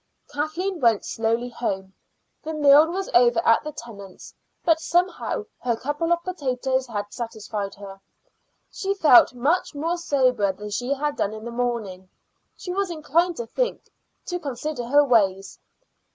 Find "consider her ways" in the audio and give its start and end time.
14.39-15.59